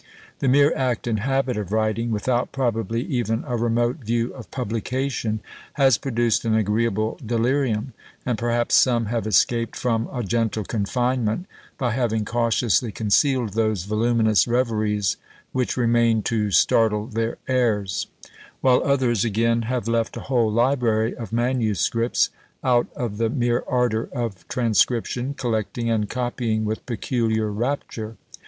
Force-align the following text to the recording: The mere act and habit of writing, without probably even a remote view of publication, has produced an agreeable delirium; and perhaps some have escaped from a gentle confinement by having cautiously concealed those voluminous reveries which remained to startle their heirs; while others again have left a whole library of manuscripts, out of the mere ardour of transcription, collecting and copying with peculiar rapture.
The 0.39 0.47
mere 0.47 0.75
act 0.75 1.05
and 1.05 1.19
habit 1.19 1.57
of 1.57 1.71
writing, 1.71 2.09
without 2.09 2.51
probably 2.51 3.03
even 3.03 3.43
a 3.45 3.55
remote 3.55 3.97
view 3.97 4.33
of 4.33 4.49
publication, 4.49 5.41
has 5.73 5.99
produced 5.99 6.43
an 6.43 6.55
agreeable 6.55 7.19
delirium; 7.23 7.93
and 8.25 8.35
perhaps 8.35 8.73
some 8.73 9.05
have 9.05 9.27
escaped 9.27 9.75
from 9.75 10.09
a 10.11 10.23
gentle 10.23 10.63
confinement 10.63 11.45
by 11.77 11.91
having 11.91 12.25
cautiously 12.25 12.91
concealed 12.91 13.53
those 13.53 13.83
voluminous 13.83 14.47
reveries 14.47 15.17
which 15.51 15.77
remained 15.77 16.25
to 16.25 16.49
startle 16.49 17.05
their 17.05 17.37
heirs; 17.47 18.07
while 18.61 18.81
others 18.83 19.23
again 19.23 19.61
have 19.61 19.87
left 19.87 20.17
a 20.17 20.21
whole 20.21 20.51
library 20.51 21.15
of 21.15 21.31
manuscripts, 21.31 22.31
out 22.63 22.87
of 22.95 23.19
the 23.19 23.29
mere 23.29 23.63
ardour 23.67 24.09
of 24.11 24.47
transcription, 24.47 25.35
collecting 25.35 25.91
and 25.91 26.09
copying 26.09 26.65
with 26.65 26.83
peculiar 26.87 27.51
rapture. 27.51 28.17